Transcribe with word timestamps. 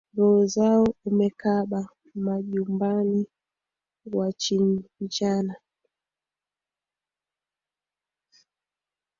Roho 0.17 0.41
zao 0.53 0.85
umekaba, 1.09 1.81
majumbani 2.25 3.21
wachinjana, 4.15 5.55